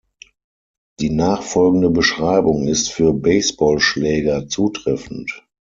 [0.99, 5.45] Die nachfolgende Beschreibung ist für Baseballschläger zutreffend.